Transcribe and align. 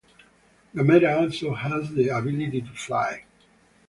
Gamera 0.73 1.15
also 1.21 1.53
has 1.53 1.91
the 1.93 2.07
ability 2.09 2.59
to 2.61 2.71
fly. 2.73 3.23